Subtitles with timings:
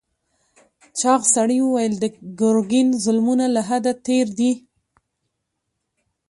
[0.99, 2.05] چاغ سړي وویل د
[2.39, 4.51] ګرګین ظلمونه له حده تېر دي.